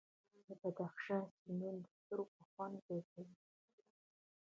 د 0.45 0.49
بدخشان 0.61 1.23
سیندونه 1.39 1.79
د 1.83 1.87
سترګو 1.99 2.41
خوند 2.51 2.75
زیاتوي. 2.85 3.35